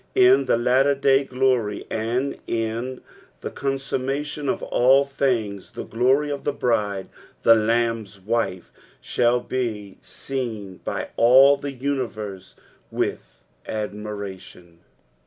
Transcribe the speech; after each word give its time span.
In 0.15 0.45
tho 0.45 0.55
latter 0.55 0.95
duy 0.95 1.25
glory, 1.25 1.85
and 1.91 2.35
in 2.47 3.01
ifao 3.43 3.51
coDsuoimation 3.51 4.49
of 4.51 4.63
all 4.63 5.05
thin^ 5.05 5.71
the 5.73 5.83
glory 5.83 6.31
of 6.31 6.43
the 6.43 6.55
biide, 6.55 7.05
the 7.43 7.53
Lamb's 7.53 8.19
wife, 8.19 8.71
shall 8.99 9.39
bo 9.41 9.91
seen 10.01 10.77
by 10.83 11.09
all 11.17 11.55
the 11.55 11.73
universe 11.73 12.55
with 12.89 13.45
admiration. 13.67 14.79